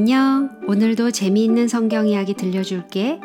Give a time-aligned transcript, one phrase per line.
[0.00, 0.48] 안녕.
[0.66, 3.20] 오늘도 재미있는 성경 이야기 들려줄게.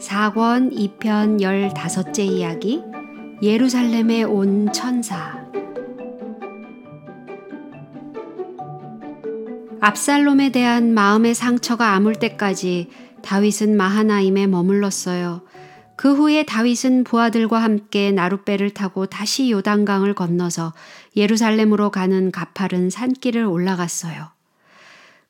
[0.00, 2.82] 4권 2편 15째 이야기.
[3.42, 5.46] 예루살렘에 온 천사.
[9.82, 12.88] 압살롬에 대한 마음의 상처가 아물 때까지
[13.20, 15.42] 다윗은 마하나임에 머물렀어요.
[15.94, 20.72] 그 후에 다윗은 부하들과 함께 나룻배를 타고 다시 요단강을 건너서
[21.16, 24.33] 예루살렘으로 가는 가파른 산길을 올라갔어요.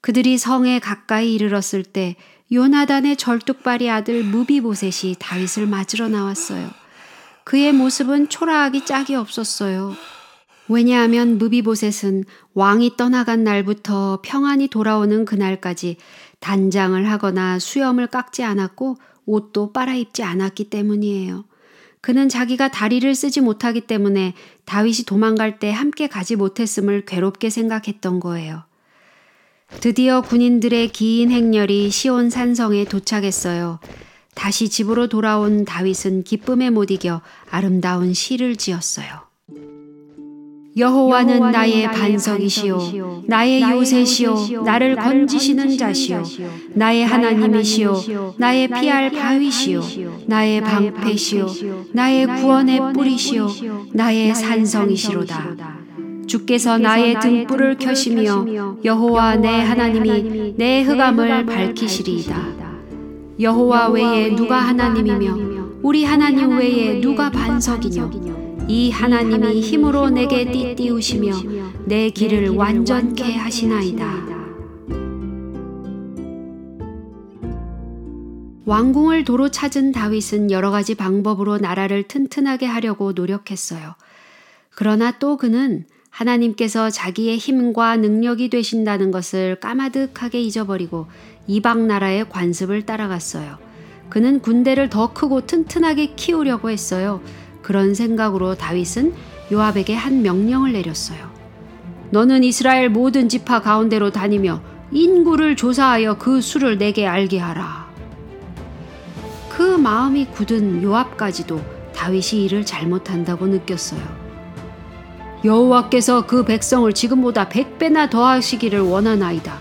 [0.05, 2.17] 그들이 성에 가까이 이르렀을 때
[2.53, 6.69] 요나단의 절뚝발이 아들 무비보셋이 다윗을 맞으러 나왔어요.
[7.45, 9.95] 그의 모습은 초라하기 짝이 없었어요.
[10.69, 15.97] 왜냐하면 무비보셋은 왕이 떠나간 날부터 평안히 돌아오는 그날까지
[16.39, 21.47] 단장을 하거나 수염을 깎지 않았고 옷도 빨아입지 않았기 때문이에요.
[22.03, 24.35] 그는 자기가 다리를 쓰지 못하기 때문에
[24.67, 28.65] 다윗이 도망갈 때 함께 가지 못했음을 괴롭게 생각했던 거예요.
[29.81, 33.79] 드디어 군인들의 긴 행렬이 시온 산성에 도착했어요.
[34.35, 39.25] 다시 집으로 돌아온 다윗은 기쁨에 못 이겨 아름다운 시를 지었어요.
[40.77, 46.25] 여호와는 나의 반석이시요 나의 요새시요 나를 건지시는 자시요
[46.73, 49.83] 나의 하나님이시요 나의 피할 바위시요
[50.27, 51.47] 나의 방패시요
[51.93, 53.49] 나의 구원의 뿌리시요
[53.93, 55.74] 나의 산성이시로다
[56.27, 62.65] 주께서 나의 등불을 켜시며 여호와 내 하나님이 내 흑암을 밝히시리이다.
[63.41, 71.33] 여호와 외에 누가 하나님이며 우리 하나님 외에 누가 반석이뇨 이 하나님이 힘으로 내게 띠띠우시며
[71.85, 74.35] 내 길을 완전케 하시나이다.
[78.67, 83.95] 왕궁을 도로 찾은 다윗은 여러 가지 방법으로 나라를 튼튼하게 하려고 노력했어요.
[84.71, 91.07] 그러나 또 그는 하나님께서 자기의 힘과 능력이 되신다는 것을 까마득하게 잊어버리고
[91.49, 93.59] 이방 나라의 관습을 따라갔어요.
[94.11, 97.21] 그는 군대를 더 크고 튼튼하게 키우려고 했어요.
[97.63, 99.13] 그런 생각으로 다윗은
[99.51, 101.33] 요압에게 한 명령을 내렸어요.
[102.11, 104.63] 너는 이스라엘 모든 지파 가운데로 다니며
[104.93, 107.93] 인구를 조사하여 그 수를 내게 알게 하라.
[109.49, 111.61] 그 마음이 굳은 요압까지도
[111.93, 114.24] 다윗이 이를 잘못한다고 느꼈어요.
[115.45, 119.59] 여호와께서 그 백성을 지금보다 백배나 더하시기를 원하나이다.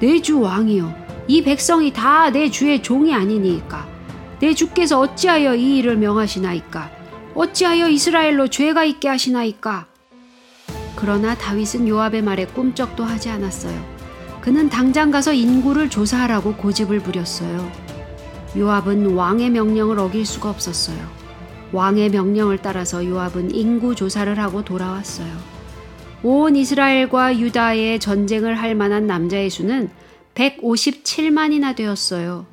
[0.00, 0.94] 내 주 왕이여,
[1.28, 3.86] 이 백성이 다 내 주의 종이 아니니까.
[4.40, 6.90] 내 주께서 어찌하여 이 일을 명하시나이까?
[7.34, 9.86] 어찌하여 이스라엘로 죄가 있게 하시나이까?
[10.94, 13.78] 그러나 다윗은 요압의 말에 꿈쩍도 하지 않았어요.
[14.40, 17.70] 그는 당장 가서 인구를 조사하라고 고집을 부렸어요.
[18.56, 20.98] 요압은 왕의 명령을 어길 수가 없었어요.
[21.72, 25.32] 왕의 명령을 따라서 요압은 인구 조사를 하고 돌아왔어요.
[26.22, 29.90] 온 이스라엘과 유다의 전쟁을 할 만한 남자의 수는
[30.34, 32.46] 157만이나 되었어요.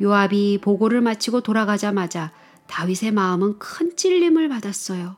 [0.00, 2.32] 요압이 보고를 마치고 돌아가자마자
[2.66, 5.16] 다윗의 마음은 큰 찔림을 받았어요.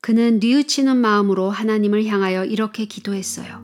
[0.00, 3.62] 그는 뉘우치는 마음으로 하나님을 향하여 이렇게 기도했어요.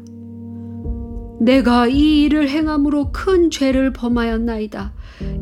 [1.40, 4.92] 내가 이 일을 행함으로 큰 죄를 범하였나이다.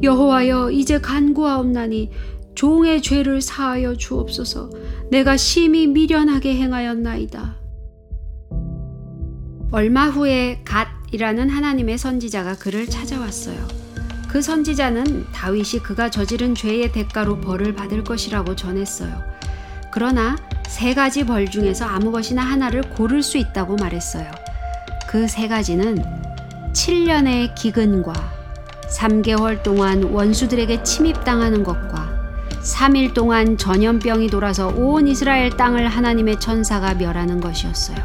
[0.03, 2.11] 여호와여 이제 간구하옵나니
[2.57, 4.71] 종의 죄를 사하여 주옵소서.
[5.11, 7.57] 내가 심히 미련하게 행하였나이다.
[9.71, 13.57] 얼마 후에 갓이라는 하나님의 선지자가 그를 찾아왔어요.
[14.29, 19.23] 그 선지자는 다윗이 그가 저지른 죄의 대가로 벌을 받을 것이라고 전했어요.
[19.93, 20.37] 그러나
[20.67, 24.31] 세 가지 벌 중에서 아무 것이나 하나를 고를 수 있다고 말했어요.
[25.09, 26.03] 그 세 가지는
[26.73, 28.13] 7년의 기근과
[28.99, 32.16] 3개월 동안 원수들에게 침입당하는 것과
[32.67, 37.97] 3일 동안 전염병이 돌아서 온 이스라엘 땅을 하나님의 천사가 멸하는 것이었어요.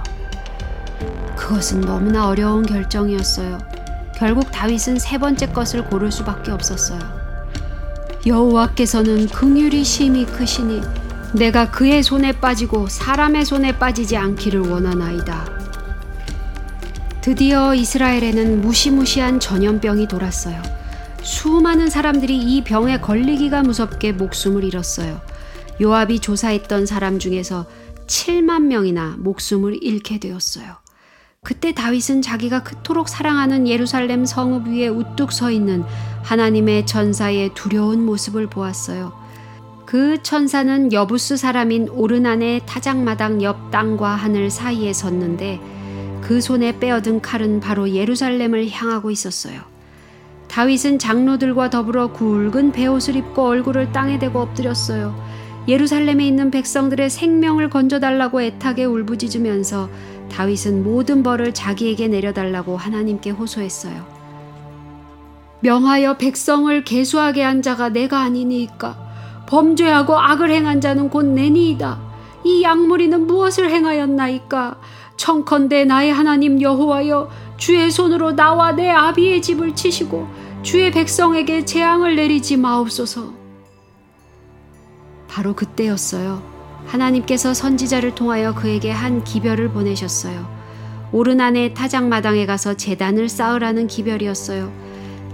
[1.35, 3.57] 그것은 너무나 어려운 결정이었어요.
[4.15, 6.99] 결국 다윗은 세 번째 것을 고를 수밖에 없었어요.
[8.27, 10.81] 여호와께서는 긍휼이 심히 크시니
[11.33, 15.43] 내가 그의 손에 빠지고 사람의 손에 빠지지 않기를 원하나이다.
[17.21, 20.80] 드디어 이스라엘에는 무시무시한 전염병이 돌았어요.
[21.23, 25.21] 수많은 사람들이 이 병에 걸리기가 무섭게 목숨을 잃었어요.
[25.81, 27.65] 요압이 조사했던 사람 중에서
[28.07, 30.81] 7만 명이나 목숨을 잃게 되었어요.
[31.43, 35.83] 그때 다윗은 자기가 그토록 사랑하는 예루살렘 성읍 위에 우뚝 서 있는
[36.23, 39.19] 하나님의 천사의 두려운 모습을 보았어요.
[39.85, 45.59] 그 천사는 여부스 사람인 오르난의 타작마당 옆 땅과 하늘 사이에 섰는데
[46.21, 49.70] 그 손에 빼어든 칼은 바로 예루살렘을 향하고 있었어요.
[50.51, 55.15] 다윗은 장로들과 더불어 굵은 베옷을 입고 얼굴을 땅에 대고 엎드렸어요.
[55.69, 59.89] 예루살렘에 있는 백성들의 생명을 건져달라고 애타게 울부짖으면서
[60.29, 64.05] 다윗은 모든 벌을 자기에게 내려달라고 하나님께 호소했어요.
[65.61, 68.97] 명하여 백성을 계수하게 한 자가 내가 아니니까
[69.47, 71.97] 범죄하고 악을 행한 자는 곧 내니이다.
[72.43, 74.79] 이 양무리는 무엇을 행하였나이까?
[75.15, 82.55] 청컨대 나의 하나님 여호와여 주의 손으로 나와 내 아비의 집을 치시고 주의 백성에게 재앙을 내리지
[82.55, 83.33] 마옵소서.
[85.27, 86.43] 바로 그때였어요.
[86.85, 90.47] 하나님께서 선지자를 통하여 그에게 한 기별을 보내셨어요.
[91.11, 94.71] 오르난의 타작마당에 가서 재단을 쌓으라는 기별이었어요.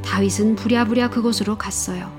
[0.04, 2.10] 다윗은 부랴부랴 그곳으로 갔어요.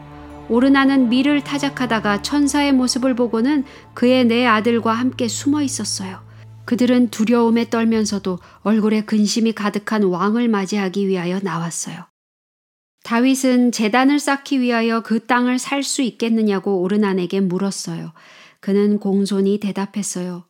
[0.50, 3.64] 오르나는 밀을 타작하다가 천사의 모습을 보고는
[3.94, 6.20] 그의 네 아들과 함께 숨어 있었어요.
[6.66, 12.04] 그들은 두려움에 떨면서도 얼굴에 근심이 가득한 왕을 맞이하기 위하여 나왔어요.
[13.08, 18.12] 다윗은 재단을 쌓기 위하여 그 땅을 살 수 있겠느냐고 오르난에게 물었어요.
[18.60, 20.44] 그는 공손히 대답했어요.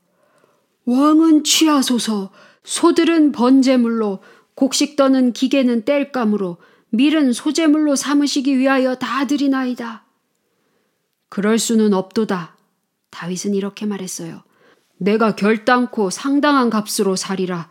[0.84, 2.32] 왕은 취하소서.
[2.64, 4.24] 소들은 번제물로,
[4.56, 6.56] 곡식 떠는 기계는 땔감으로,
[6.90, 10.04] 밀은 소재물로 삼으시기 위하여 다 드리나이다.
[11.28, 12.56] 그럴 수는 없도다.
[13.10, 14.42] 다윗은 이렇게 말했어요.
[14.96, 17.70] 내가 결단코 상당한 값으로 살이라.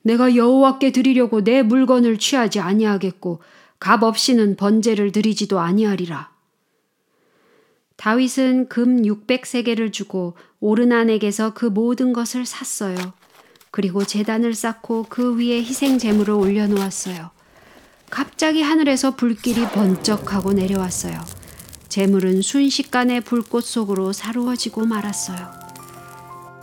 [0.00, 3.40] 내가 여호와께 드리려고 내 물건을 취하지 아니하겠고
[3.82, 6.30] 값 없이는 번제를 드리지도 아니하리라.
[7.96, 12.96] 다윗은 금 600세계를 주고 오르난에게서 그 모든 것을 샀어요.
[13.72, 17.30] 그리고 재단을 쌓고 그 위에 희생 제물을 올려놓았어요.
[18.08, 21.18] 갑자기 하늘에서 불길이 번쩍하고 내려왔어요.
[21.88, 25.50] 재물은 순식간에 불꽃 속으로 사루어지고 말았어요.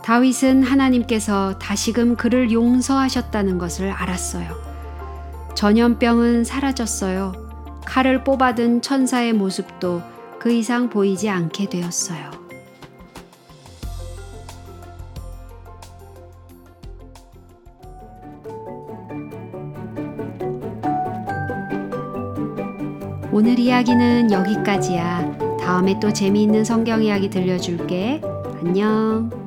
[0.02, 4.69] 다윗은 하나님께서 다시금 그를 용서하셨다는 것을 알았어요.
[5.54, 7.32] 전염병은 사라졌어요.
[7.84, 10.02] 칼을 뽑아든 천사의 모습도
[10.38, 12.30] 그 이상 보이지 않게 되었어요.
[23.32, 25.38] 오늘 이야기는 여기까지야.
[25.60, 28.20] 다음에 또 재미있는 성경 이야기 들려줄게.
[28.60, 29.39] 안녕.